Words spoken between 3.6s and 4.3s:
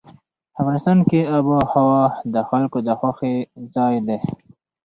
ځای دی.